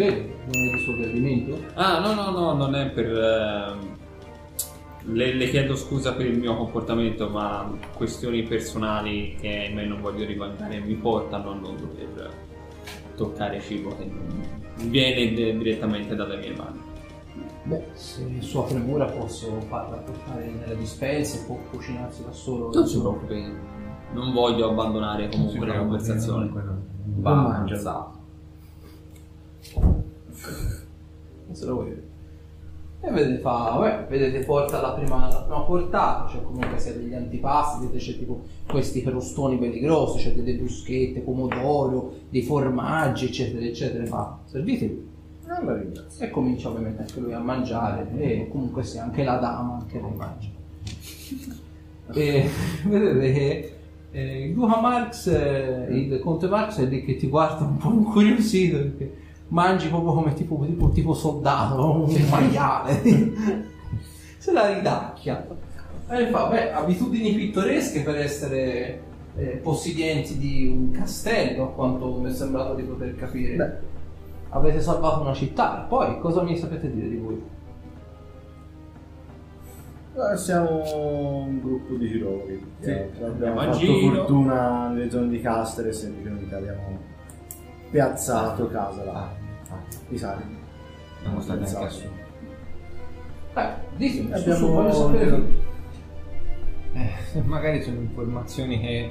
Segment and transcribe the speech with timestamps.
[0.00, 1.58] lei non è il suo gradimento.
[1.74, 3.06] Ah, no, no, no, non è per...
[3.06, 3.98] ehm,
[5.12, 10.26] Le, le chiedo scusa per il mio comportamento, ma questioni personali che ahimè non voglio
[10.26, 12.30] rivangare mi portano a non dover
[13.16, 14.10] toccare cibo che
[14.86, 16.80] viene de- direttamente dalle mie mani.
[17.64, 22.70] Beh, se sua premura posso farla portare nella dispensa può cucinarsi da solo.
[22.72, 23.42] Non si preoccupi,
[24.12, 26.50] non voglio abbandonare comunque la conversazione.
[27.16, 28.18] Va mangiato.
[29.74, 32.08] Non se lo vuoi vedere.
[33.02, 37.14] E vedete, fa, vabbè, vedete porta la prima, la prima portata, cioè comunque c'è degli
[37.14, 43.64] antipasti, vedete c'è tipo questi crostoni belli grossi, c'è delle bruschette, pomodoro, dei formaggi, eccetera,
[43.64, 44.04] eccetera.
[44.04, 45.08] Fa, servitevi.
[45.46, 46.24] La ringrazio.
[46.24, 50.14] E comincia ovviamente anche lui a mangiare e comunque sì, anche la dama, anche lei
[50.14, 50.48] mangia.
[52.12, 52.48] e
[52.86, 53.74] vedete che
[54.12, 58.76] eh, Guha Marx, eh, il conte Marx è lì che ti guarda un po' incuriosito
[58.76, 59.19] perché
[59.50, 63.00] mangi proprio come tipo, tipo, tipo soldato, un maiale.
[64.38, 65.46] Se la ridacchia.
[66.08, 69.00] E fa, beh, abitudini pittoresche per essere
[69.36, 73.54] eh, possidenti di un castello, a quanto mi è sembrato di poter capire.
[73.54, 73.88] Beh.
[74.52, 77.40] Avete salvato una città, e poi cosa mi sapete dire di voi?
[80.12, 82.66] Eh, Siamo un gruppo di gironi.
[82.80, 82.90] Sì.
[83.22, 84.14] abbiamo fatto giro.
[84.16, 86.98] fortuna nelle zone di Castere e semplicemente abbiamo
[87.90, 89.39] piazzato casa là.
[90.08, 90.42] I sali.
[91.20, 92.08] Siamo stati anche a su.
[93.52, 95.42] Beh, ditemi, Abbiamo- su, voglio sapere.
[96.92, 99.10] Eh, magari sono informazioni che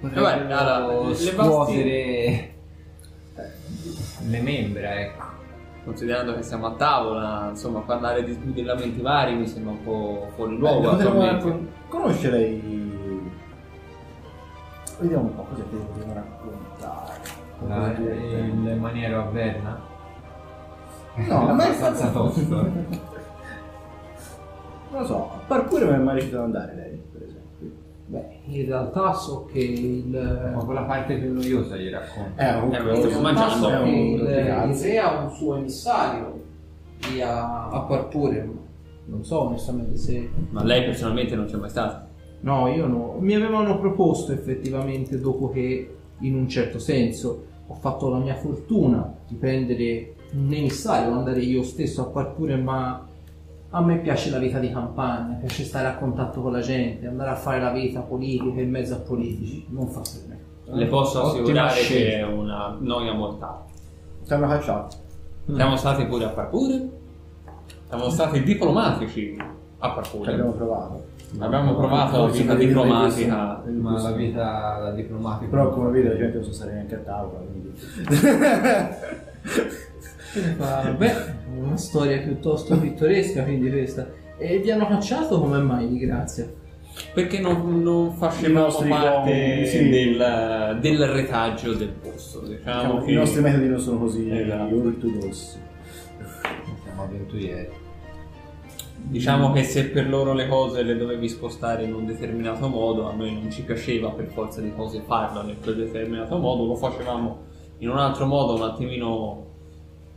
[0.00, 0.36] Vabbè, allora,
[0.84, 2.54] potrebbero le scuotere
[4.28, 5.24] le membra, ecco.
[5.84, 10.56] Considerando che siamo a tavola, insomma, parlare di sbudellamenti vari mi sembra un po' fuori
[10.56, 11.44] luogo potremmo attualmente.
[11.46, 13.20] raccon- Conosce lei...
[14.98, 16.35] Vediamo un po' cosa ti dobbiamo raccontare.
[17.66, 19.80] La- Qualcosa di- il maniero a Verna.
[21.28, 23.04] No, ma è abbastanza tosto.
[24.88, 27.70] Non lo so, a parkour non è mai riuscito ad andare lei, per esempio.
[28.06, 30.50] Beh, in realtà so che il...
[30.54, 32.40] Ma quella parte più noiosa gli racconto.
[32.40, 33.66] Eh, comunque, Eh, ma stiamo in mangiando.
[33.68, 34.26] che un il, il
[34.80, 36.40] re ha un suo emissario
[37.10, 38.48] lì a, a Parpure.
[39.06, 40.30] Non so onestamente se...
[40.50, 42.06] Ma lei personalmente non c'è mai stata.
[42.40, 43.16] No, io no.
[43.18, 49.12] Mi avevano proposto effettivamente dopo che, in un certo senso, ho fatto la mia fortuna
[49.26, 53.06] di prendere un emissario, andare io stesso a Parpure, ma
[53.70, 57.30] a me piace la vita di campagna, piace stare a contatto con la gente, andare
[57.30, 60.44] a fare la vita politica in mezzo a politici, non fa per me.
[60.78, 62.26] Le posso assicurare che scelta.
[62.26, 63.64] è una noia mortale.
[64.24, 64.96] Ci hanno cacciato.
[65.54, 66.90] Siamo stati pure a Parpure,
[67.88, 70.32] siamo stati diplomatici a Ci Parpure.
[70.32, 71.04] abbiamo provato.
[71.38, 73.62] Abbiamo provato la diplomatica.
[73.66, 75.50] Ma la vita da diplomatico.
[75.50, 77.72] Però come vedi la gente non sa stare neanche a tavola, quindi...
[80.96, 81.14] Beh,
[81.56, 84.08] una storia piuttosto pittoresca quindi questa.
[84.38, 86.46] E vi hanno cacciato come mai di grazia?
[87.12, 89.88] Perché non, non facevamo parte sì.
[89.88, 92.40] del, del retaggio del posto.
[92.40, 94.74] Diciamo Diciamo, che I nostri metodi non sono così Esatto.
[94.76, 95.58] ortodossi.
[96.82, 97.84] Siamo avventurieri.
[98.98, 103.12] Diciamo che se per loro le cose le dovevi spostare in un determinato modo, a
[103.14, 107.38] noi non ci piaceva per forza di cose farlo in quel determinato modo, lo facevamo
[107.78, 109.44] in un altro modo un attimino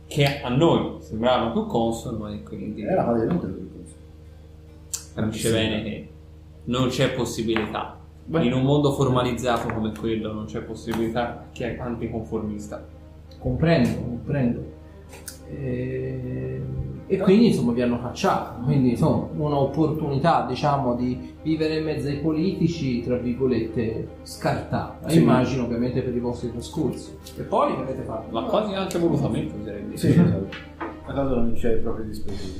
[0.06, 3.68] che a noi sembrava più consono e quindi Era la venuta lui.
[5.14, 6.08] capisce bene che
[6.64, 7.96] non c'è possibilità.
[8.24, 8.44] Beh.
[8.44, 12.84] In un mondo formalizzato come quello non c'è possibilità che è anticonformista.
[13.38, 14.64] Comprendo, comprendo.
[15.48, 16.49] E,
[17.12, 22.18] e quindi insomma vi hanno cacciato, quindi insomma un'opportunità diciamo di vivere in mezzo ai
[22.18, 25.08] politici, tra virgolette, scartata.
[25.08, 25.18] Sì.
[25.18, 27.16] Immagino ovviamente per i vostri trascorsi.
[27.36, 28.30] E poi che avete fatto?
[28.30, 29.96] Ma quasi anche volutamente oserei dire.
[29.96, 30.46] Sì, esatto.
[31.06, 32.58] A caso non c'è proprio dispositivo.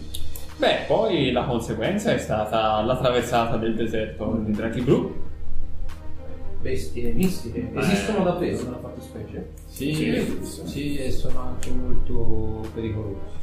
[0.56, 5.14] Beh, poi la conseguenza è stata la traversata del deserto di Draghi Blu.
[6.60, 7.70] Bestie mistiche.
[7.72, 7.78] Eh.
[7.78, 9.50] Esistono davvero nella fattispecie?
[9.64, 10.60] Sì, Sì.
[10.64, 13.38] sì, e sono anche molto pericolosi.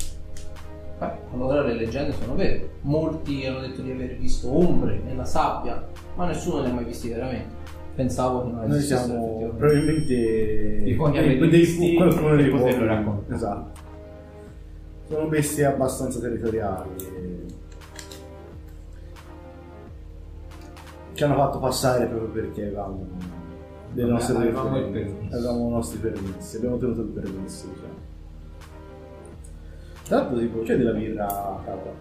[0.99, 2.69] Beh, allora le leggende sono vere.
[2.81, 5.85] Molti hanno detto di aver visto ombre nella sabbia,
[6.15, 7.55] ma nessuno ne ha mai visti veramente.
[7.93, 10.95] Pensavo che non Noi siamo probabilmente I
[11.49, 13.35] dei- qualcuno dei poterlo raccontare.
[13.35, 13.79] Esatto.
[15.07, 17.45] Sono bestie abbastanza territoriali.
[21.13, 23.07] Ci hanno fatto passare proprio perché avevamo
[23.93, 24.75] delle Vabbè, nostre avevamo.
[25.31, 28.06] Avevamo i nostri permessi, abbiamo tenuto il permesso, diciamo.
[30.07, 31.91] Tra l'altro tipo c'è della birra a casa.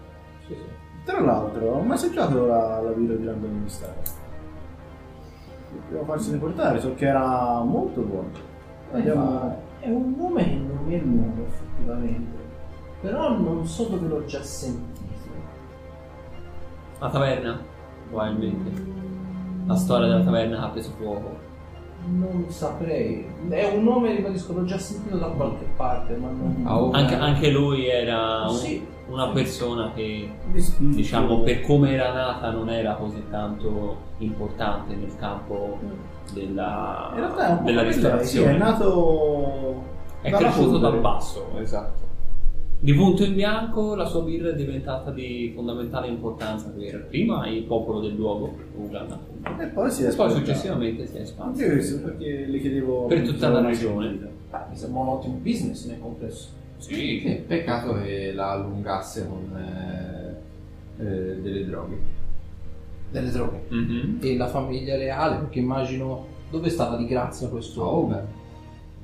[0.47, 0.65] Sì, sì.
[1.05, 3.95] Tra l'altro, ho mai assaggiato la, la birra di Random Mistero.
[5.83, 8.29] Dobbiamo farsene portare, so che era molto buona.
[8.93, 9.65] Andiamo...
[9.81, 12.39] E È un nome che non mi è nuovo effettivamente,
[13.01, 15.05] però non so dove l'ho già sentito.
[16.99, 17.61] La taverna,
[18.09, 18.85] probabilmente.
[19.67, 21.46] La storia della taverna ha preso fuoco.
[22.09, 23.27] Non saprei.
[23.49, 26.63] È un nome, ribadisco, l'ho già sentito da qualche parte, ma non...
[26.65, 26.91] Ah, oh.
[26.93, 28.87] Anche, anche lui era un- Sì.
[29.09, 30.97] una persona che, spirito.
[30.97, 35.79] diciamo, per come era nata non era così tanto importante nel campo
[36.33, 38.55] della, po' della come lei, sì, ristorazione.
[38.55, 39.83] è nato
[40.21, 42.05] È cresciuto dal basso, esatto.
[42.79, 47.63] Di punto in bianco la sua birra è diventata di fondamentale importanza per prima il
[47.63, 49.63] popolo del luogo, Ugan, appunto.
[49.63, 51.63] E poi si è e poi successivamente si è espanso.
[51.63, 54.19] Anche questo perché le chiedevo Per tutta la regione.
[54.51, 56.51] Ah, mi sembra un ottimo business nel complesso.
[56.77, 61.99] Sì, Sì, peccato che la allungasse con eh, eh, delle droghe.
[63.11, 63.63] Delle droghe.
[63.69, 64.19] Mhm.
[64.21, 68.27] E la famiglia reale, perché immagino dove stava di grazia questo A Hogan.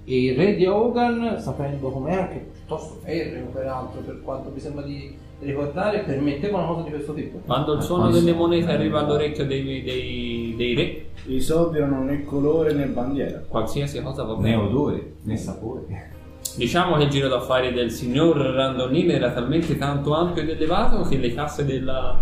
[0.05, 4.83] E il re di Hogan, sapendo com'è anche piuttosto ferreo peraltro, per quanto mi sembra
[4.85, 7.39] di ricordare, permetteva una cosa di questo tipo.
[7.45, 12.05] Quando il suono delle monete arriva all'orecchio dei, dei- dei re, I soldi non hanno
[12.05, 13.43] né colore né bandiera.
[13.47, 14.57] qualsiasi cosa va Né bene.
[14.57, 16.11] odore, né sapore.
[16.57, 21.17] Diciamo che il giro d'affari del signor Randonino era talmente tanto ampio ed elevato che
[21.17, 22.19] le casse della,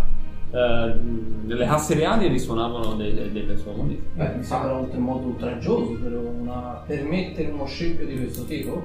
[0.51, 4.01] delle casse reali risuonavano de- delle sue monete.
[4.15, 8.83] Beh, mi sembra oltremodo oltraggioso per una- permettere uno scempio di questo tipo.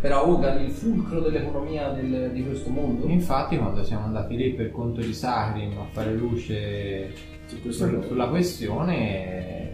[0.00, 3.08] Per Hogan il fulcro dell'economia del- di questo mondo.
[3.08, 7.12] Infatti quando siamo andati lì per conto di Sacrim a fare luce
[7.46, 7.56] Su
[7.86, 8.02] no.
[8.02, 9.70] sulla questione eh,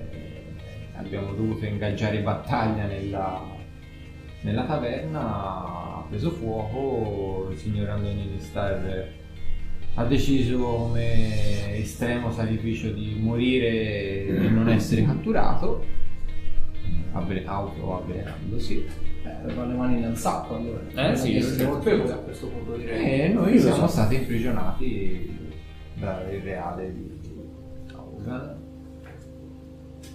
[0.96, 3.42] abbiamo dovuto ingaggiare battaglia nella,
[4.42, 9.08] nella taverna, ha preso fuoco, il signor Andonini Star
[9.96, 15.84] ha deciso come estremo sacrificio di morire e non essere catturato,
[17.12, 18.84] avve- auto-avvelenandosi.
[19.24, 20.80] Eh, aveva le mani nel sacco allora.
[21.10, 21.64] Eh, sì, Non sì.
[21.66, 23.22] colpevole a questo punto direi.
[23.22, 23.86] E noi Io siamo so.
[23.88, 25.38] stati imprigionati
[25.94, 27.20] dal reale di
[27.94, 28.56] Hogan.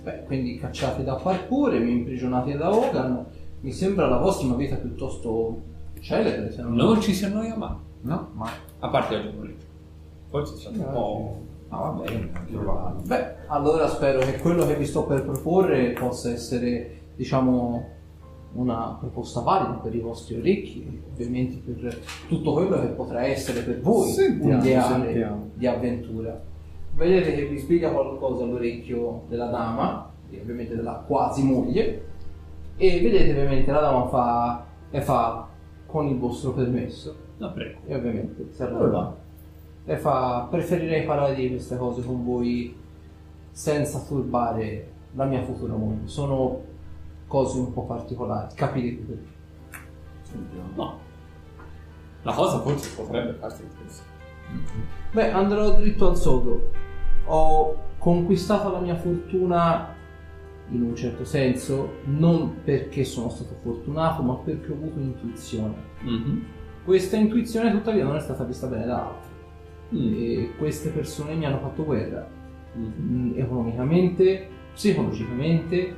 [0.04, 3.26] Beh, quindi cacciati da parkour, mi imprigionati da Hogan.
[3.62, 5.62] Mi sembra la vostra vita piuttosto
[6.02, 8.50] celebre, se non Non ci si annoia mai, No, ma
[8.80, 9.66] a parte oggi pomeriggio.
[10.30, 11.38] Forse è stato un po'...
[11.70, 12.32] no, va bene.
[13.06, 17.98] Beh, allora spero che quello che vi sto per proporre possa essere, diciamo,
[18.54, 21.98] una proposta valida per i vostri orecchi, ovviamente per
[22.28, 25.50] tutto quello che potrà essere per voi Sentiamo, un ideale sentiamo.
[25.54, 26.42] di avventura.
[26.96, 32.06] Vedete che vi spiega qualcosa all'orecchio della dama, e ovviamente della quasi moglie,
[32.76, 35.48] e vedete ovviamente la dama fa e fa
[35.86, 37.80] con il vostro permesso, No, prego.
[37.86, 38.84] e ovviamente si Allora.
[38.86, 39.18] arrabba.
[39.86, 42.76] E fa preferirei parlare di queste cose con voi
[43.52, 46.08] senza turbare la mia futura moglie.
[46.08, 46.62] Sono
[47.28, 49.38] cose un po' particolari, capirete perché.
[50.76, 50.98] No.
[52.22, 54.10] La cosa forse potrebbe farsi interessare.
[55.12, 56.72] Beh, andrò dritto al sodo.
[57.26, 59.96] Ho conquistato la mia fortuna
[60.72, 65.76] in un certo senso, non perché sono stato fortunato, ma perché ho avuto intuizione.
[66.02, 66.46] Mhm.
[66.84, 69.29] Questa intuizione tuttavia non è stata vista bene da altri.
[69.94, 70.58] Mm.
[70.58, 72.28] Queste persone mi hanno fatto guerra.
[72.74, 72.94] Mhm.
[73.00, 75.96] mm, economicamente, psicologicamente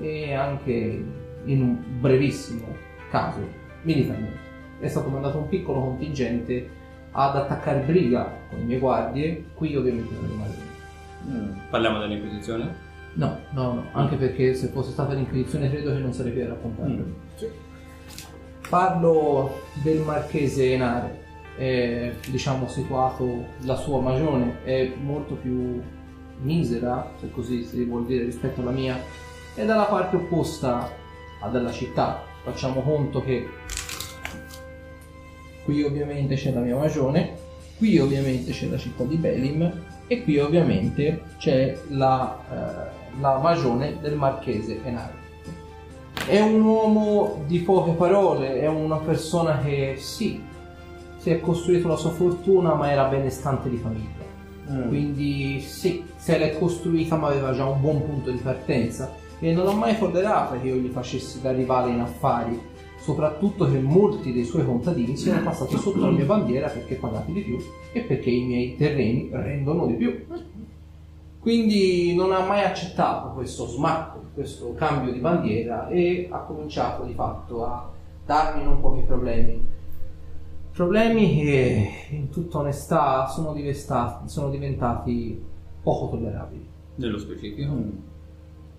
[0.00, 1.04] e anche
[1.44, 2.66] in un brevissimo
[3.10, 3.40] caso
[3.82, 4.46] militarmente.
[4.80, 6.70] È stato mandato un piccolo contingente
[7.10, 10.66] ad attaccare briga con le mie guardie, qui ovviamente non rimango.
[11.28, 11.58] Mm.
[11.70, 12.86] Parliamo dell'Inquisizione?
[13.14, 16.48] No, no, no, anche perché se fosse stata l'Inquisizione credo che non sarei qui a
[16.48, 17.04] raccontarlo.
[17.04, 17.12] Mm.
[17.34, 17.46] Sì.
[18.68, 21.24] Parlo del marchese Enare,
[21.58, 25.82] è diciamo situato, la sua magione è molto più
[26.40, 28.96] misera, se così si vuol dire, rispetto alla mia,
[29.54, 30.88] è dalla parte opposta
[31.40, 32.22] a della città.
[32.44, 33.46] Facciamo conto che
[35.64, 37.36] qui ovviamente c'è la mia magione,
[37.76, 43.98] qui ovviamente c'è la città di Belim e qui ovviamente c'è la, eh, la magione
[44.00, 45.26] del marchese Enare.
[46.24, 50.40] È un uomo di poche parole, è una persona che sì,
[51.18, 54.26] si è costruito la sua fortuna ma era benestante di famiglia.
[54.70, 54.88] Mm.
[54.88, 59.66] Quindi sì, se l'è costruita ma aveva già un buon punto di partenza e non
[59.66, 62.60] ho mai tollerato che io gli facessi da rivale in affari,
[63.00, 67.40] soprattutto che molti dei suoi contadini siano passati sotto la mia bandiera perché pagati di
[67.42, 67.58] più
[67.92, 70.26] e perché i miei terreni rendono di più.
[71.40, 77.14] Quindi non ha mai accettato questo smacco, questo cambio di bandiera e ha cominciato di
[77.14, 77.90] fatto a
[78.26, 79.76] darmi non pochi problemi.
[80.78, 85.36] Problemi che in tutta onestà sono, divestati- sono diventati
[85.82, 86.64] poco tollerabili.
[86.94, 87.72] Nello specifico?
[87.72, 87.88] Mm.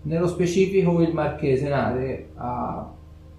[0.04, 2.90] Nello specifico il marchese Nare ha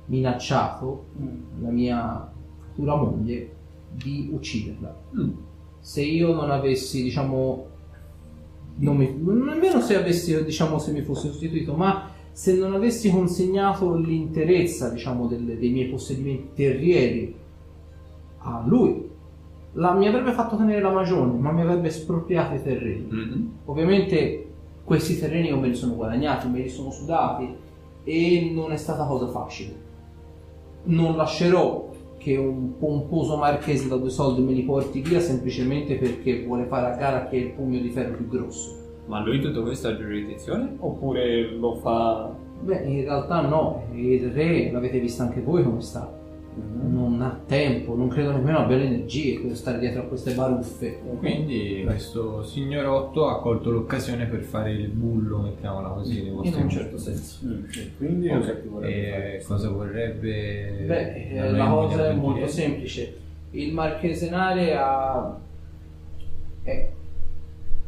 [0.04, 1.62] minacciato Mm.
[1.62, 2.30] la mia
[2.66, 3.50] futura moglie
[3.94, 4.94] di ucciderla.
[5.18, 5.30] Mm.
[5.78, 7.64] Se io non avessi, diciamo,
[8.76, 13.94] non mi, nemmeno se avessi, diciamo, se mi fossi sostituito, ma se non avessi consegnato
[13.94, 17.38] l'interezza, diciamo, del- dei miei possedimenti terrieri
[18.42, 19.08] a lui,
[19.74, 23.06] la- mi avrebbe fatto tenere la magione, ma mi avrebbe espropriato i terreni.
[23.08, 23.50] Mhm.
[23.66, 24.46] Ovviamente
[24.84, 27.48] questi terreni io me li sono guadagnati, me li sono sudati
[28.04, 29.88] e non è stata cosa facile.
[30.84, 36.44] Non lascerò che un pomposo marchese da due soldi me li porti via semplicemente perché
[36.44, 38.76] vuole fare a gara chi ha il pugno di ferro più grosso.
[39.06, 40.76] Ma lui tutto questo ha giurisdizione?
[40.78, 42.30] Oppure lo fa...
[42.62, 46.12] Beh, in realtà no, il re l'avete visto anche voi come sta.
[46.52, 50.98] Non ha tempo, non credo nemmeno abbia le energie per stare dietro a queste baruffe.
[51.18, 56.68] Quindi questo signorotto ha colto l'occasione per fare il bullo, mettiamola così, nei In un
[56.68, 57.46] certo senso.
[57.46, 57.62] Mm,
[57.96, 58.38] Quindi Ok.
[58.40, 59.36] cosa vorrebbe?
[59.38, 60.84] E cosa vorrebbe...
[60.86, 63.16] Beh, eh, la cosa è molto semplice.
[63.52, 65.38] Il marchesenare ha...
[66.64, 66.90] è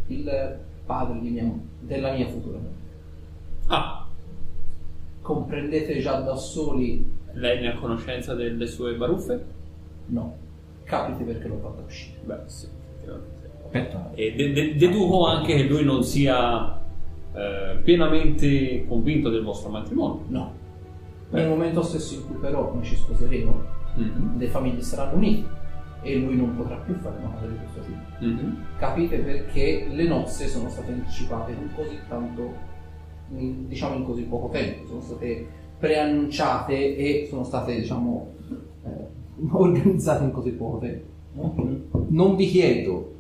[0.06, 2.80] il padre di mia- della mia futura moglie.
[3.66, 4.06] Ah,
[5.20, 7.11] Comprendete già da soli?
[7.34, 9.44] Lei ne ha conoscenza delle sue baruffe?
[10.06, 10.36] No.
[10.84, 12.18] Capite perché l'ho fatta uscire.
[12.24, 12.66] Beh, sì.
[12.66, 13.50] effettivamente.
[13.64, 16.78] Aspetta, E de- de- deduco anche che lui non sia
[17.34, 20.24] eh, pienamente convinto del vostro matrimonio.
[20.28, 20.52] No.
[21.30, 23.62] Nel momento stesso in cui però noi ci sposeremo,
[23.94, 24.38] Mhm.
[24.38, 25.48] le famiglie saranno unite
[26.02, 27.98] e lui non potrà più fare una cosa di questo tipo.
[28.26, 28.64] Mhm.
[28.76, 32.52] Capite perché le nozze sono state anticipate in così tanto,
[33.30, 35.46] in- diciamo in così poco tempo, sono state
[35.82, 38.34] preannunciate e sono state, diciamo,
[38.84, 38.90] eh,
[39.50, 41.10] organizzate in così poco tempo.
[42.10, 43.14] Non vi chiedo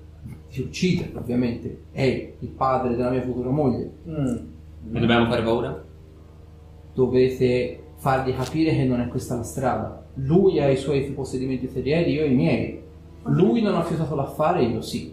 [0.48, 3.90] di ucciderlo, ovviamente, è il padre della mia futura moglie.
[4.08, 4.36] Mm.
[4.90, 5.84] Ne dobbiamo fare paura?
[6.94, 10.04] Dovete fargli capire che non è questa la strada.
[10.14, 12.80] Lui ha i suoi possedimenti terrieri, io i miei.
[13.24, 15.11] Lui non ha fiutato l'affare, io sì.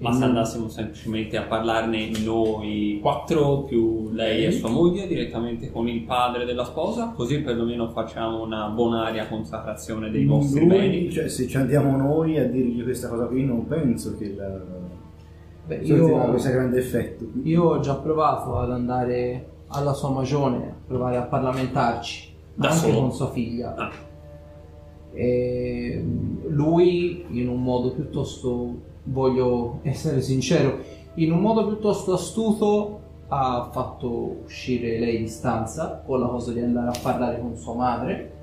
[0.00, 5.70] Ma se non- andassimo semplicemente a parlarne noi quattro, più lei e sua moglie, direttamente
[5.70, 11.10] con il padre della sposa, così perlomeno facciamo una bonaria consacrazione dei vostri Lui, beni.
[11.12, 14.62] cioè, se ci andiamo noi a dirgli questa cosa qui, non penso che il,
[15.66, 17.26] Beh, io, questo grande effetto.
[17.42, 22.80] io ho già provato ad andare alla sua magione, a provare a parlamentarci, Da anche
[22.88, 23.00] solo?
[23.00, 23.74] con sua figlia.
[23.76, 23.90] Ah.
[25.12, 26.04] E
[26.48, 30.78] lui, in un modo piuttosto, voglio essere sincero,
[31.14, 36.60] in un modo piuttosto astuto ha fatto uscire lei di stanza con la cosa di
[36.60, 38.38] andare a parlare con sua madre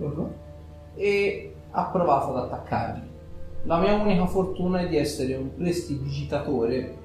[0.96, 3.16] e ha provato ad attaccarmi.
[3.64, 6.96] La mia unica fortuna è di essere un prestidigitatore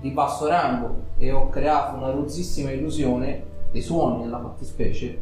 [0.00, 5.18] di basso rango e ho creato una rozzissima illusione dei suoni nella fattispecie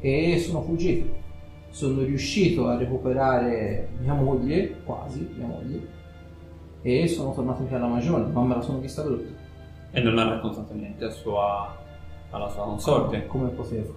[0.00, 1.24] e sono fuggito.
[1.70, 5.86] Sono riuscito a recuperare mia moglie, quasi mia moglie,
[6.86, 9.28] e sono tornato qui alla magione, ma me la sono vista brutta.
[9.90, 11.74] E non ha raccontato niente a sua-
[12.30, 13.26] alla sua consorte.
[13.26, 13.92] Come potevo?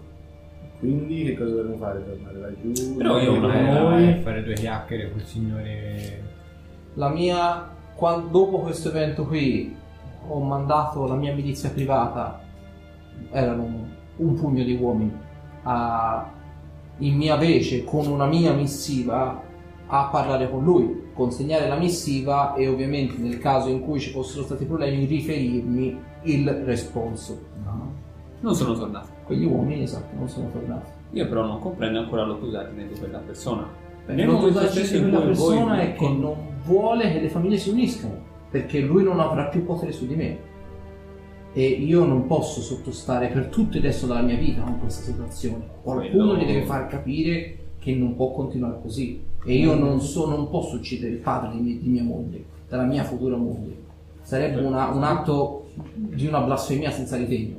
[0.79, 2.03] Quindi che cosa dovremmo fare?
[2.03, 2.95] Tornare laggiù?
[2.97, 4.11] Però io noi?
[4.11, 6.23] a fare due chiacchiere col signore...
[6.95, 9.75] La mia, quan- dopo questo evento qui,
[10.27, 12.41] ho mandato la mia milizia privata,
[13.31, 15.13] erano un, un pugno di uomini,
[15.63, 16.27] a,
[16.97, 19.43] in mia vece, con una mia missiva,
[19.91, 24.43] a parlare con lui, consegnare la missiva e ovviamente nel caso in cui ci fossero
[24.43, 27.47] stati problemi riferirmi il responso.
[28.41, 29.07] Non sono tornato.
[29.25, 30.91] Quegli uomini, esatto, non sono tornati.
[31.11, 33.67] Io però non comprendo ancora l'occusatine di quella persona.
[34.05, 38.27] Beh, di quella cui voi- persona è che non vuole che le famiglie si uniscano
[38.49, 40.37] perché lui non avrà più potere su di me
[41.53, 45.67] e io non posso sottostare per tutto il resto della mia vita con questa situazione
[45.81, 50.27] qualcuno Quello- gli deve far capire che non può continuare così e io non, so,
[50.29, 53.77] non posso uccidere il padre di, mia- di mia moglie della mia futura moglie
[54.21, 57.55] sarebbe una- un atto di una blasfemia senza ritegno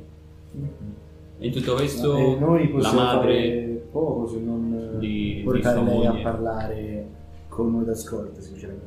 [1.39, 5.35] E in tutto questo E noi la possiamo madre fare poco se non eh, di-
[5.35, 7.07] di portare sua lei a parlare
[7.49, 8.85] con noi da scorta, sinceramente.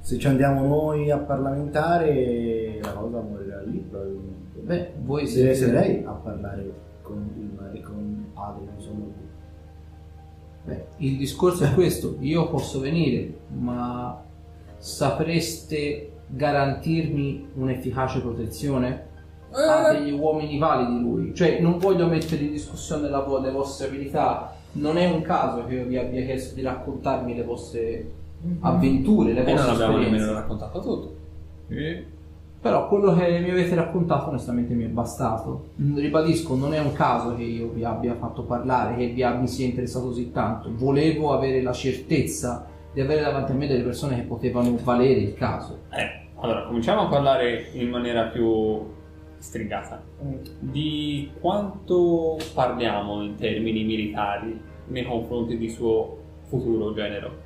[0.00, 4.60] Se ci andiamo noi a parlamentare, la cosa morirà lì probabilmente.
[4.60, 6.70] beh voi Deve siete essere lei a parlare
[7.02, 9.04] con il, mare- con il padre, insomma.
[10.66, 14.20] Beh, il discorso è questo, io posso venire, ma
[14.78, 19.04] sapreste garantirmi un'efficace protezione?
[19.52, 23.86] Ha degli uomini validi lui, cioè non voglio mettere in discussione la vo- le vostre
[23.86, 28.10] abilità, non è un caso che io vi abbia chiesto di raccontarmi le vostre
[28.60, 31.16] avventure, le E non vostre abbiamo nemmeno raccontato tutto.
[31.68, 32.06] E
[32.66, 35.68] Però quello che mi avete raccontato onestamente mi è bastato.
[35.80, 39.38] Mm, Ribadisco, non è un caso che io vi abbia fatto parlare, che vi abbia,
[39.42, 40.72] mi sia interessato così tanto.
[40.74, 45.34] Volevo avere la certezza di avere davanti a me delle persone che potevano valere il
[45.34, 45.82] caso.
[45.92, 48.84] Eh, allora, cominciamo a parlare in maniera più
[49.38, 50.02] stringata.
[50.58, 56.18] Di quanto parliamo in termini militari nei confronti di suo
[56.48, 57.44] futuro genero?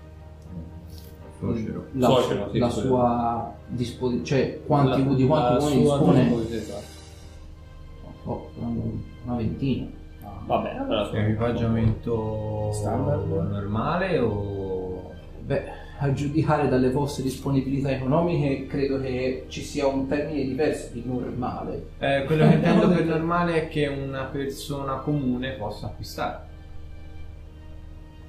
[1.40, 1.84] Suocero.
[1.92, 6.46] La, Suocero, sì, la sua disposizione, cioè quanti, La- di quanti uomini dispone?
[6.50, 6.88] esatto.
[8.24, 8.50] Oh,
[9.24, 9.86] una ventina.
[10.46, 13.26] Vabbè, allora È un equipaggiamento Standard?
[13.50, 15.12] normale o...
[15.44, 15.62] Beh,
[15.98, 21.88] a giudicare dalle vostre disponibilità economiche, credo che ci sia un termine diverso di normale.
[21.98, 25.86] Eh, quello che Eh, intendo ho per detto- normale è che una persona comune possa
[25.86, 26.48] acquistare.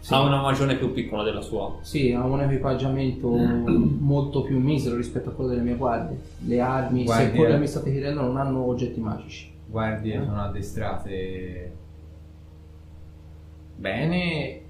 [0.01, 0.13] Sì.
[0.13, 1.77] ha una magione più piccola della sua.
[1.81, 6.19] Sì, ha un equipaggiamento molto più misero rispetto a quello delle mie guardie.
[6.39, 9.49] Le armi, Guardie- se quelle mi state chiedendo, non hanno oggetti magici.
[9.67, 11.71] Guardie sono addestrate
[13.77, 14.61] bene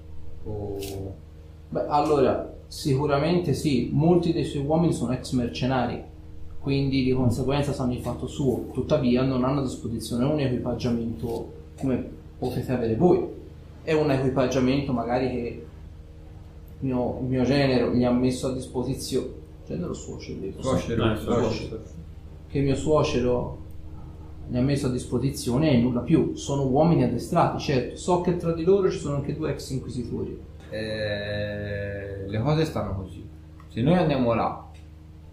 [0.44, 0.76] o...
[1.70, 6.02] Beh, allora, sicuramente sì, molti dei suoi uomini sono ex mercenari,
[6.60, 12.04] quindi di conseguenza sanno il fatto suo, tuttavia non hanno a disposizione un equipaggiamento come
[12.38, 13.26] potete avere voi,
[13.82, 15.66] è un equipaggiamento magari che
[16.80, 19.28] il mio, il mio genero gli ha messo a disposizione,
[19.66, 21.80] genero suocero, Suocero, Eh, suocero.
[22.48, 23.58] che il mio suocero
[24.48, 28.52] ne ha messo a disposizione e nulla più, sono uomini addestrati, certo, so che tra
[28.52, 30.38] di loro ci sono anche due ex inquisitori.
[30.70, 33.26] Eh, le cose stanno così.
[33.68, 34.68] Se noi andiamo là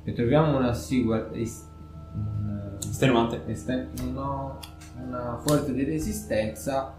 [0.04, 1.30] e troviamo una sigua...
[1.34, 1.66] es-
[2.14, 3.42] un- Estenuante.
[3.48, 4.58] esten- no,
[5.06, 6.94] una forza di resistenza,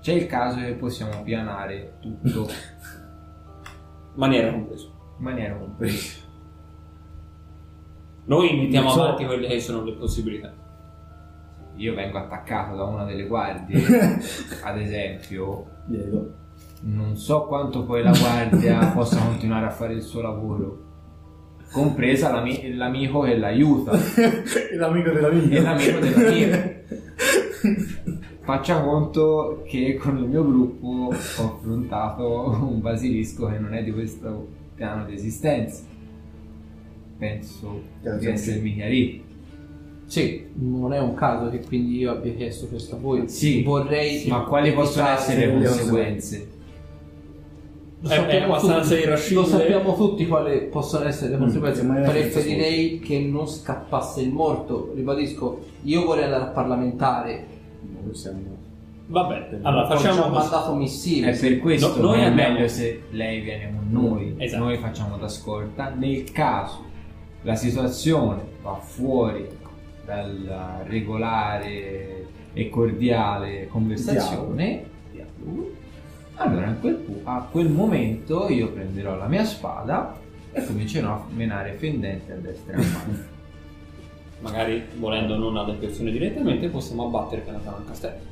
[0.00, 2.48] c'è il caso che possiamo pianare tutto
[4.14, 4.92] Maniera compreso.
[5.18, 6.18] in maniera compresa.
[8.24, 9.02] Noi mettiamo so.
[9.02, 10.52] avanti quelle che sono le possibilità.
[11.76, 13.82] Io vengo attaccato da una delle guardie,
[14.62, 16.32] ad esempio, Diego.
[16.82, 20.84] non so quanto poi la guardia possa continuare a fare il suo lavoro,
[21.72, 23.92] compresa l'ami- l'amico che l'aiuta
[24.76, 25.54] L'amico dell'amico.
[25.54, 26.68] e l'amico dell'amico.
[28.50, 33.92] Faccia conto che con il mio gruppo ho affrontato un basilisco che non è di
[33.92, 35.84] questo piano di esistenza.
[37.16, 39.22] Penso Che di essermi chiarito.
[40.06, 43.28] Sì, non è un caso che quindi io abbia chiesto questo a voi.
[43.28, 44.26] Sì, vorrei.
[44.26, 46.48] Ma quali possono essere le conseguenze?
[48.00, 49.34] Lo È- è sappiamo abbastanza tutti.
[49.34, 51.84] Lo sappiamo tutti quali possono essere le conseguenze.
[51.84, 54.90] ma è una Preferirei che non scappasse il morto.
[54.92, 57.58] Ribadisco, io vorrei andare a parlamentare.
[58.06, 58.68] Possiamo...
[59.06, 60.32] Vabbè, allora facciamo così.
[60.50, 61.30] mandato missive.
[61.32, 64.62] È per questo No, noi è abbiamo- meglio se lei viene con noi, Esatto.
[64.64, 65.88] noi facciamo da scorta.
[65.90, 66.84] Nel caso
[67.42, 69.46] la situazione va fuori
[70.04, 74.84] dalla regolare e cordiale conversazione,
[76.36, 80.16] allora in quel pu- a quel momento io prenderò la mia spada
[80.52, 83.29] e comincerò a menare fendente a destra e a manca.
[84.40, 88.28] Magari volendo non ad persone direttamente possiamo abbattere Canatano al castello.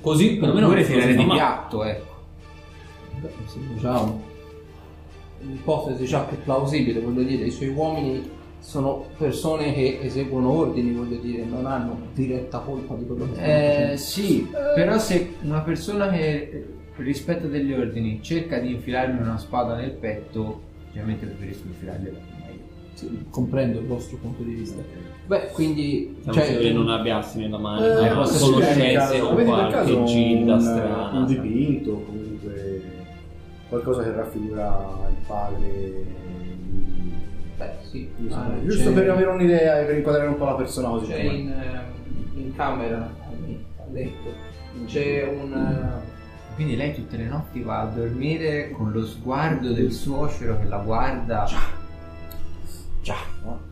[0.00, 2.14] Così perlomeno Oppure tirare di piatto, ecco.
[3.20, 4.18] Beh, sembra già un-
[5.42, 11.16] un'ipotesi già più plausibile, voglio dire, i suoi uomini sono persone che eseguono ordini, voglio
[11.16, 13.96] dire, non hanno diretta colpa di quello che stanno Eh, facendo.
[13.96, 19.92] sì, però se una persona che rispetta degli ordini cerca di infilarmi una spada nel
[19.92, 20.60] petto,
[20.90, 22.18] ovviamente preferisco infilargliela.
[23.00, 24.82] Sì, comprendo il vostro punto di vista.
[25.26, 30.54] Beh, quindi Siamo cioè, che non abbiassi nella mano Eh, forse conoscenze o qualche gilda
[30.54, 31.10] un, strana.
[31.14, 32.82] un dipinto comunque
[33.70, 36.04] qualcosa che raffigura il padre
[37.56, 41.06] beh, sì, ah, giusto per avere un'idea e per inquadrare un po' la persona così
[41.06, 44.34] c'è in, eh, in camera a letto
[44.86, 49.92] c'è un eh, Quindi lei tutte le notti va a dormire con lo sguardo del
[49.92, 51.46] suocero che la guarda.
[53.02, 53.16] Già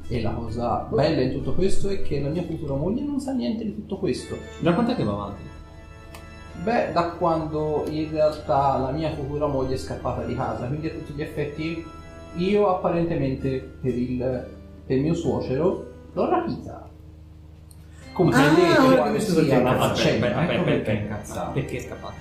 [0.08, 3.32] e la cosa bella in tutto questo è che la mia futura moglie non sa
[3.32, 5.42] niente di tutto questo Da quant'è che va avanti?
[6.62, 10.90] beh da quando in realtà la mia futura moglie è scappata di casa quindi a
[10.90, 11.84] tutti gli effetti
[12.36, 14.46] io apparentemente per il
[14.86, 16.88] per mio suocero l'ho rapita
[18.12, 19.78] come Ah, quale sia incazzato.
[19.94, 22.14] faccenda Aspetta, ecco aspetta, perché è è scappato?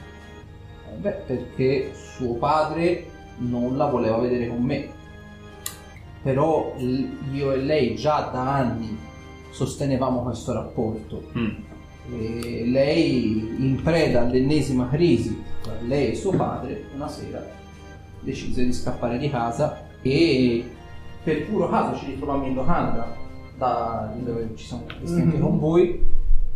[1.00, 3.06] Beh, perché suo padre
[3.38, 4.90] non la voleva vedere con me.
[6.28, 6.74] Però
[7.32, 8.98] io e lei già da anni
[9.50, 11.24] sostenevamo questo rapporto.
[11.38, 11.50] Mm.
[12.20, 17.42] E lei, in preda all'ennesima crisi tra lei e suo padre, una sera
[18.20, 20.66] decise di scappare di casa e
[21.24, 23.16] per puro caso ci ritrovammo in locanda.
[23.58, 26.04] da dove ci siamo visti anche con voi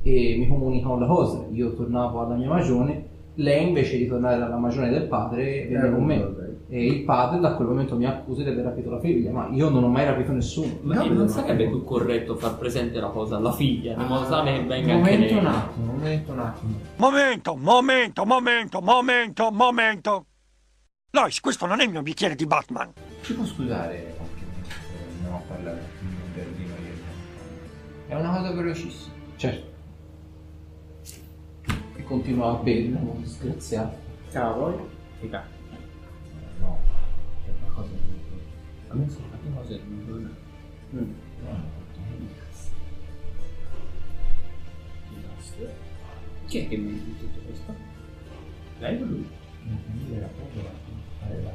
[0.04, 1.48] e mi comunicano le cose.
[1.54, 3.06] Io tornavo alla mia magione,
[3.36, 6.41] lei invece di tornare alla magione del padre venne Eh, con me.
[6.74, 9.68] E il padre da quel momento mi accusa di aver rapito la figlia, ma io
[9.68, 10.80] non ho mai rapito nessuno.
[10.84, 14.54] Ma No, non no, sarebbe più corretto far presente la cosa alla figlia, modo tale
[14.54, 16.80] che Un venga momento un attimo, un momento un attimo.
[16.96, 20.26] Momento, momento, momento, momento, momento.
[21.10, 22.94] Lois, questo non è il mio bicchiere di Batman.
[23.22, 28.08] Ci può scusare qualche minuto se andiamo a parlare un giardino io?
[28.08, 29.14] È una cosa velocissima.
[29.36, 29.72] Certo.
[31.98, 33.98] E continua a bere disgraziato.
[34.32, 34.88] Cavolo.
[35.20, 35.30] Che
[38.92, 38.92] molto...
[38.92, 40.50] A me sono fatte cose che non devono-
[40.94, 41.14] Mm.
[46.48, 47.74] Chi è che mi dice tutto questo?
[48.80, 49.30] Lei o lui?
[49.64, 50.70] Mia famiglia era proprio la
[51.20, 51.52] fare la...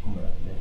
[0.00, 0.56] come la lei.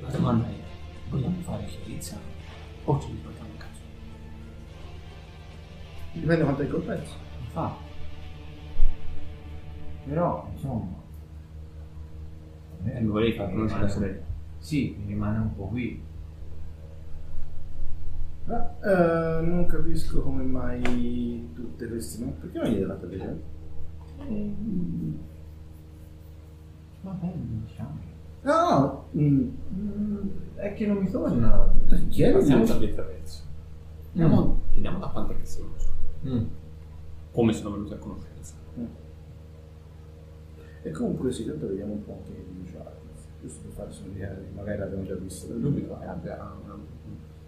[0.00, 0.54] La domanda è,
[1.08, 2.18] vogliamo fare chiarezza
[2.84, 3.27] o ci riportiamo a casa?
[6.12, 7.14] Dipende quanto è il compenso.
[7.44, 7.82] Infatti.
[10.06, 10.96] Però, insomma...
[12.84, 14.22] E mi volevi far conoscere la sorella?
[14.58, 16.02] Sì, mi rimane un po' qui.
[18.44, 22.24] Ma eh, non capisco come mai tutte queste.
[22.24, 23.42] Ma perché non gli hai dato vedere?
[24.20, 25.18] Ehm,
[27.02, 27.34] Va bene,
[27.66, 27.98] diciamo.
[28.42, 28.52] No,
[29.12, 29.20] no.
[29.20, 29.48] Mm.
[29.76, 31.74] Mm, È che non mi torna.
[32.08, 33.42] Chiedi via attraverso.
[34.12, 35.87] Andiamo, chiediamo da quanto è che conoscono.
[36.26, 36.44] Mm.
[37.32, 38.54] Come sono venuti a conoscenza.
[40.82, 42.96] E comunque sì, tanto vediamo un po' anche di Charles.
[43.40, 46.00] Giusto per farsi un'idea, magari l'abbiamo già visto da subito.
[46.00, 46.76] Eh, vabbè, ha una-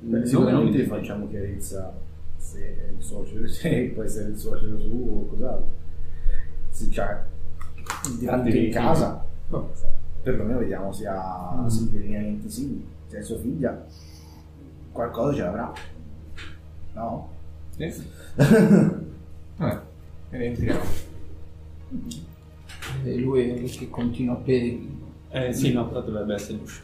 [0.02, 1.92] Beh, un sicuramente nome facciamo chiarezza
[2.37, 5.68] se è il suocero se può essere il suocero suo o cos'altro.
[6.70, 7.24] Se c'ha
[8.26, 9.72] anche in casa, Vabbè,
[10.22, 12.87] perlomeno vediamo se ha lineamenti simili.
[13.06, 13.85] Se è sua figlia,
[14.92, 15.72] qualcosa ce l'avrà.
[16.94, 17.28] No?
[19.57, 19.81] Vabbè,
[20.31, 20.81] rientriamo.
[23.05, 24.79] E lui è che continua a bere.
[25.31, 26.83] Eh sì, no, però dovrebbe essere l'uscio.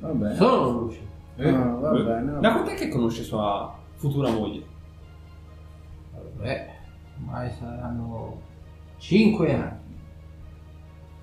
[0.00, 0.34] Va bene.
[0.34, 1.00] Solo luce.
[1.36, 2.32] Ah, va bene.
[2.32, 4.62] va Da quant'è che conosce sua futura moglie?
[6.36, 6.66] Beh,
[7.20, 8.40] ormai saranno
[8.98, 9.96] 5 anni.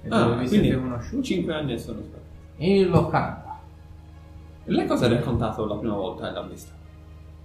[0.04, 1.24] E dove vi siete conosciuti?
[1.24, 2.24] 5 anni e sono stati.
[2.58, 3.60] In locanda.
[4.66, 6.74] Lei cosa ha raccontato la prima volta che l'ha vista?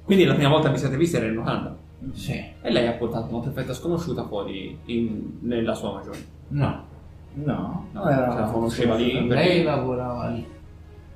[0.05, 1.77] Quindi la prima volta che vi siete visti era in locanda?
[2.13, 2.33] Sì.
[2.63, 6.25] E lei ha portato una perfetta sconosciuta fuori in- nella sua magione.
[6.49, 6.89] No.
[7.35, 7.45] No,
[7.93, 9.13] No, no, era se la conosceva lì.
[9.13, 10.45] Lei perché- lavorava lì.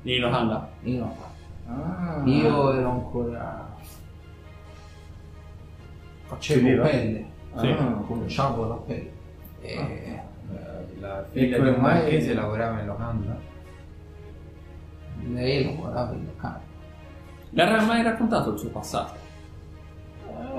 [0.03, 0.69] In locanda?
[0.83, 1.33] In locanda.
[1.67, 2.23] Ah.
[2.25, 3.73] Io ero ancora.
[6.25, 6.87] Facevo Viveva?
[6.89, 7.25] pelle.
[7.57, 7.69] Sì.
[7.71, 9.13] Ah, Cominciavo la pelle.
[9.61, 10.23] E Eh,
[11.01, 13.37] La figlia come di un mai- marchese lavorava in locanda?
[15.33, 16.61] lei lavorava in locanda.
[17.55, 19.23] Le ha mai raccontato il suo passato?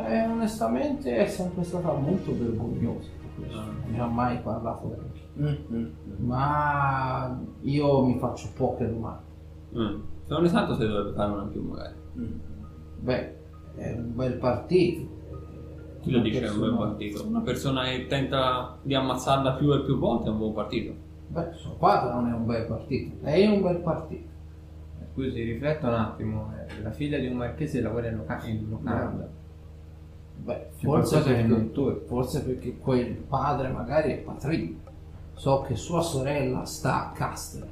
[0.08, 3.60] E onestamente è sempre stata molto vergognosa questo.
[3.60, 5.22] Non mi ha mai parlato granché.
[5.38, 6.26] Mm, mm, mm.
[6.26, 9.24] Ma io mi faccio poche domande.
[9.78, 10.00] Mm.
[10.24, 11.96] Se non ne santo se dovrebbe fare una più magari.
[12.18, 12.40] Mm.
[13.00, 13.36] Beh,
[13.76, 15.14] è un bel partito.
[16.02, 17.28] Chi lo dice è un bel persona- partito?
[17.28, 20.94] Una persona che tenta di ammazzarla più e più volte è un buon partito.
[21.28, 23.18] Beh, suo padre non è un bel partito.
[23.22, 24.34] Lei è un bel partito.
[25.16, 26.52] Scusi, rifletta un attimo.
[26.68, 29.26] eh, La figlia di un marchese lavora in, loca- in locanda.
[30.38, 34.78] Beh, forse perché, forse perché quel padre magari è patrino.
[35.34, 37.66] So che sua sorella sta a Castel.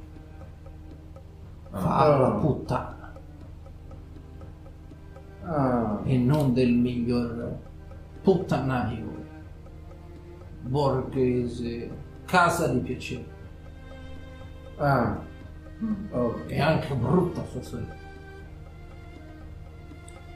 [1.70, 2.16] Fa Ah.
[2.18, 3.12] la puttana.
[5.42, 7.58] Ah, E non del miglior
[8.22, 9.12] puttanaio
[10.62, 11.90] borghese
[12.24, 13.24] casa di piacere.
[14.78, 15.32] ah.
[16.10, 16.46] Ok.
[16.46, 17.94] È anche brutta sua sorella.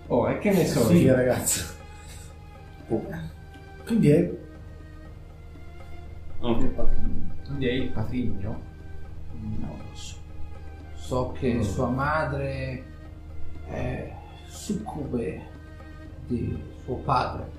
[0.08, 1.14] Oh, e che ne so Sì, io?
[1.14, 1.76] ragazzi.
[3.84, 4.30] Quindi è
[6.40, 6.74] Ok.
[7.46, 8.60] Quindi è il patrigno?
[9.32, 10.16] Non lo so.
[10.94, 12.84] So che sua madre
[13.66, 14.12] è
[14.46, 15.42] succube
[16.26, 17.50] di suo padre,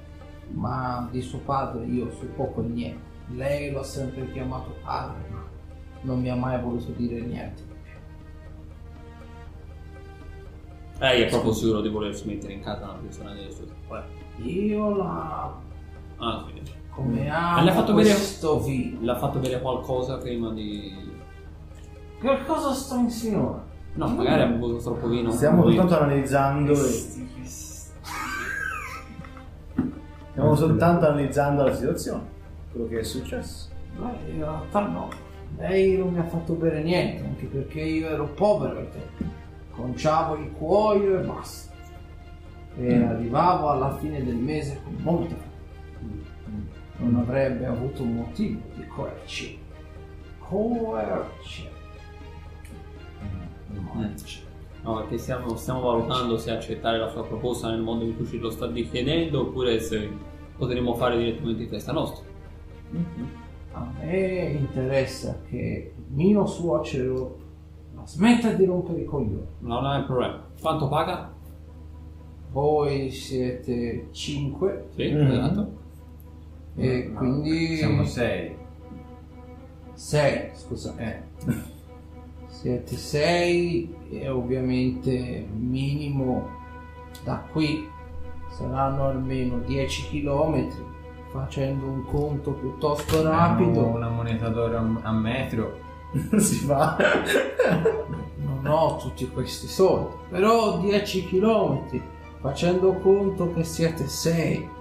[0.52, 3.08] ma di suo padre io so poco e niente.
[3.34, 5.44] Lei lo ha sempre chiamato padre, ma
[6.02, 7.64] non mi ha mai voluto dire niente.
[11.00, 13.96] Lei è proprio sicuro di volersi mettere in casa una persona del suo tipo.
[13.98, 14.04] eh.
[14.44, 15.54] Io la
[16.22, 16.62] Ah, sì.
[16.90, 18.98] come le amo ha fatto vedere- questo vino.
[19.02, 20.94] L'ha fatto bere qualcosa prima di...
[22.20, 23.64] Che cosa sto insinuando?
[23.94, 25.32] No, magari ha bevuto troppo vino.
[25.32, 26.78] Stiamo soltanto analizzando e...
[30.32, 32.24] Stiamo soltanto analizzando la situazione.
[32.72, 33.70] quello che è successo.
[33.98, 35.10] Beh, in realtà no.
[35.58, 39.38] Lei non mi ha fatto bere niente, anche perché io ero povero al tempo.
[39.72, 41.74] Conciavo il cuoio e basta.
[42.76, 45.36] E arrivavo alla fine del mese con molta.
[46.98, 49.60] Non avrebbe avuto motivo di coerci.
[50.40, 51.68] Coerci.
[53.92, 54.48] Coerci.
[54.82, 58.38] No, perché stiamo, stiamo valutando se accettare la sua proposta nel modo in cui ce
[58.38, 60.10] lo sta chiedendo oppure se
[60.58, 62.26] potremmo fare direttamente in testa nostra.
[63.72, 67.38] A me interessa che mio suocero
[68.06, 69.46] smetta di rompere i coglioni.
[69.60, 70.42] Non è un problema.
[70.62, 71.32] Quanto paga?
[72.52, 75.32] Voi siete cinque Sì, Mhm.
[75.32, 75.72] esatto.
[76.76, 78.56] e No, quindi Siamo sei.
[79.94, 80.96] sei, scusa.
[80.98, 81.22] Eh.
[82.48, 86.48] Siete sei e ovviamente minimo
[87.24, 87.88] da qui
[88.50, 90.68] saranno almeno 10 km
[91.32, 93.86] facendo un conto piuttosto Abbiamo rapido.
[93.86, 95.88] Una moneta d'oro a metro.
[96.38, 96.98] si fa.
[98.62, 102.02] Non ho tutti questi soldi, però 10 km
[102.42, 104.78] facendo conto che siete 6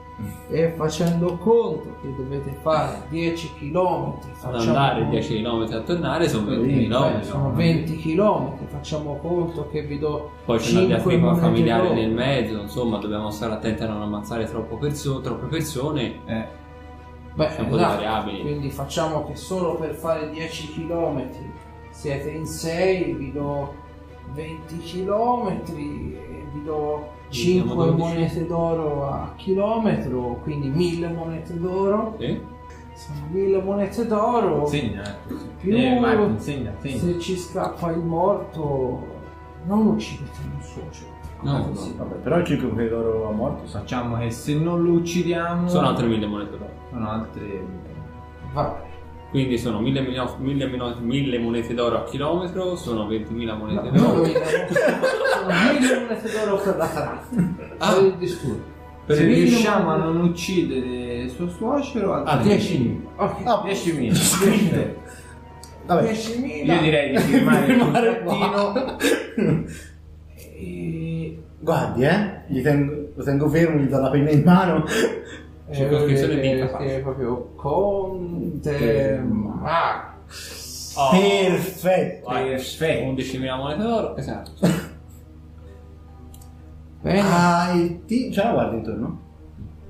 [0.48, 6.46] e facendo conto che dovete fare 10 km Ad andare 10 km a tornare sono
[6.46, 7.22] 20 km.
[7.22, 12.10] sono 20 km facciamo conto che vi do Poi c'è una 5 diatriba familiare nel
[12.10, 16.18] mezzo, insomma, dobbiamo stare attenti a non ammazzare troppo perso- troppe persone.
[16.26, 16.57] Eh.
[17.38, 17.94] Beh, C'è un po' di esatto.
[17.94, 18.40] variabili.
[18.40, 21.22] quindi facciamo che solo per fare 10 km
[21.90, 23.74] siete in 6 vi do
[24.34, 27.96] 20 km e vi do Dividiamo 5 12.
[27.96, 32.40] monete d'oro a chilometro quindi 1000 monete d'oro Sì?
[32.94, 35.34] sono 1000 monete d'oro Segna, eh.
[35.60, 36.98] Più- Eh, Martin, segna, segna.
[36.98, 39.16] se ci scappa il morto
[39.66, 43.64] non uccidete il suocero No, Come si- Vabbè, però il 5 quelli d'oro a morto.
[43.68, 45.68] Facciamo che se non lo uccidiamo...
[45.68, 46.77] Sono altre 1000 monete d'oro.
[46.90, 47.64] Sono altre...
[48.52, 48.86] va bene
[49.30, 54.12] Quindi sono 1000, milio- 1000 mino- 1000 monete d'oro a chilometro, sono 20.000 monete No,
[54.12, 54.24] d'oro.
[54.24, 55.46] sono
[55.78, 57.26] 1000 monete d'oro per la tratta
[57.78, 57.92] Ah.
[57.94, 62.12] per il disturbo Se Se riusciamo a mille non uccidere il suo suocero...
[62.14, 64.08] Ah, altre 10.000 ok Ah, 10.000.
[64.08, 65.00] Perfetto.
[65.86, 68.96] Vabbè, 10.000 Io direi di firmare il Firmare contrattino.
[70.36, 72.40] e guardi, eh.
[72.48, 74.84] Gli tengo, lo tengo fermo, gli do la penna in mano.
[75.70, 76.96] Circoscrizione eh, mica che facile.
[76.96, 81.10] è proprio Conte Max Oh.
[81.10, 82.28] Perfetto.
[82.28, 83.04] Perfetto.
[83.12, 84.16] 11.000 monete d'oro.
[84.16, 84.50] Esatto.
[87.00, 89.20] bene Ah, il ti- ce la guardi intorno?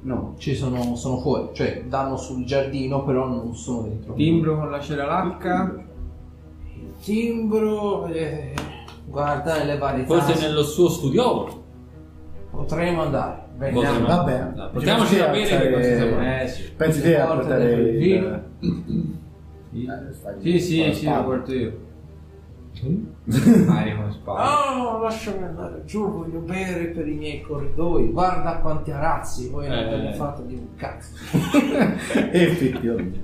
[0.01, 0.35] No.
[0.39, 4.81] ci sono, sono fuori cioè danno sul giardino però non sono dentro Timbro con la
[4.81, 5.75] ceralacca.
[6.77, 8.55] il timbro vedete
[9.07, 11.65] guarda nelle varie Forse nello suo studiolo.
[12.51, 14.53] potremo andare Potremmo- veniamo Va bene.
[14.55, 16.21] Dai, Portiamoci da bere che cose siamo.
[16.43, 16.63] Eh sì.
[16.77, 18.43] Pensi te a Porta portare il vino.
[19.73, 21.87] Eh, stai- Sì, sì, sì, lo porto io.
[23.67, 24.41] Mario con spalla.
[24.69, 28.11] Ah, lasciami andare giù, voglio bere per i miei corridoi.
[28.13, 29.89] Guarda quanti arazzi, voi non Eh.
[29.89, 31.11] ve ne fate di un cazzo.
[32.31, 33.19] Effettivamente.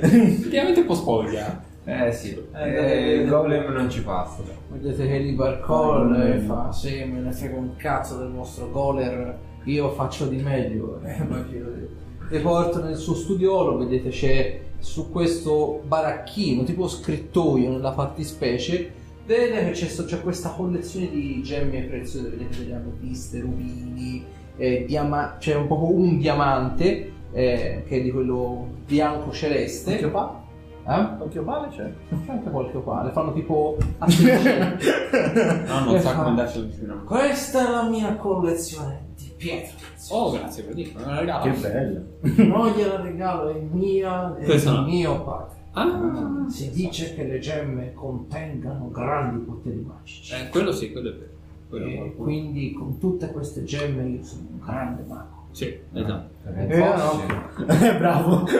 [0.00, 1.70] Effettivamente un po' spoglia.
[1.84, 2.40] Eh sì.
[2.54, 4.42] Eh, il golem non ci passa.
[4.70, 6.42] Vedete che lì Barcol Ah, e no.
[6.42, 11.00] fa, sì, me ne frega un cazzo del vostro goler, io faccio di meglio.
[11.02, 11.16] Eh,
[11.52, 18.90] io- Le porto nel suo studiolo, vedete c'è su questo baracchino, tipo scrittoio nella fattispecie,
[19.26, 24.24] vedete che c'è, c'è questa collezione di gemme preziose, vedete delle ametiste, rubini,
[24.56, 29.98] eh, diama- c'è un, proprio un diamante eh, che è di quello bianco celeste.
[29.98, 30.40] Qualche opale?
[30.84, 31.16] Eh?
[31.16, 31.92] Qualche opale c'è?
[32.08, 33.76] C'è anche qualche opale, fanno tipo.
[34.00, 37.02] No, non sa fa- come andarci vicino.
[37.04, 39.74] Questa è la mia collezione di pietre.
[40.10, 41.44] Oh, grazie, per dire, me la regalo.
[41.44, 42.02] Che bello.
[42.48, 44.82] Non gliela regalo, è mia, Questa di no.
[44.86, 45.60] mio padre.
[45.74, 50.34] Ah, Si dice che le gemme contengano grandi poteri magici.
[50.34, 51.30] eh, quello sì, quello è vero.
[51.68, 55.46] Quello e quindi con tutte queste gemme io sono un grande mago.
[55.52, 56.30] Sì, esatto.
[56.54, 57.20] Eh, no.
[57.66, 58.44] Eh, bravo.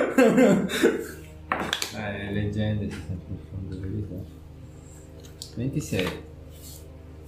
[1.95, 4.15] Eh, le leggende si sempre in fondo vita.
[5.57, 6.07] 26.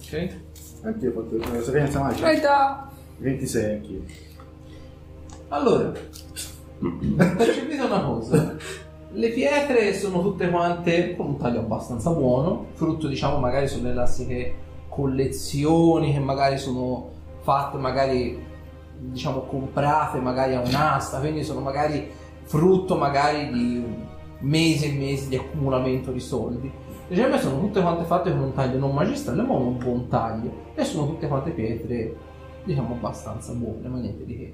[0.01, 0.35] Ok?
[0.81, 2.89] Anch'io ho fatto la sapienza magica.
[3.17, 4.01] 26 anch'io.
[5.49, 5.91] Allora,
[7.37, 8.55] percepite una cosa.
[9.11, 13.93] Le pietre sono tutte quante con un taglio abbastanza buono, frutto diciamo magari sono le
[13.93, 14.55] classiche
[14.89, 18.43] collezioni che magari sono fatte, magari
[18.97, 22.09] diciamo comprate magari a un'asta, quindi sono magari
[22.43, 23.83] frutto magari di
[24.39, 26.71] mesi e mesi di accumulamento di soldi.
[27.07, 30.51] Le gemme sono tutte quante fatte con un taglio non magistrale ma un buon taglio
[30.73, 32.15] e sono tutte quante pietre
[32.63, 34.53] diciamo abbastanza buone, ma niente di che.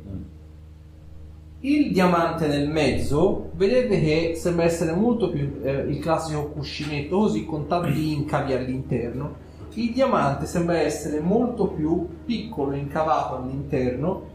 [1.64, 7.46] Il diamante nel mezzo, vedete che sembra essere molto più eh, il classico cuscinetto, così
[7.46, 9.50] con tanti incavi all'interno.
[9.74, 14.30] Il diamante sembra essere molto più piccolo, incavato all'interno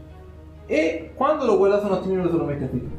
[0.65, 2.96] e quando lo guardate un attimino te lo mettete busta.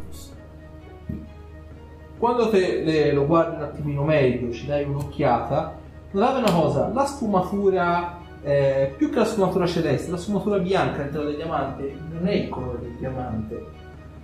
[2.18, 5.78] Quando te le- lo guardi un attimino meglio, ci dai un'occhiata,
[6.10, 11.26] notate una cosa, la sfumatura, eh, più che la sfumatura celeste, la sfumatura bianca all'interno
[11.28, 13.66] del diamante non è il colore del diamante,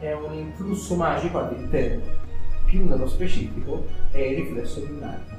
[0.01, 2.03] è un influsso magico all'interno.
[2.67, 5.34] Più nello specifico è il riflesso luminare.